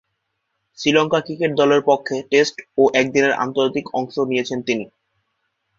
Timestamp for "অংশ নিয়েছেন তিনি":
3.93-4.85